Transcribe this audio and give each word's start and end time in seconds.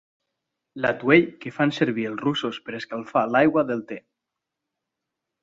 L'atuell 0.85 1.27
que 1.43 1.51
fan 1.57 1.73
servir 1.79 2.07
els 2.13 2.23
russos 2.23 2.59
per 2.65 2.75
escalfar 2.79 3.25
l'aigua 3.35 3.67
del 3.71 3.85
te. 3.93 4.01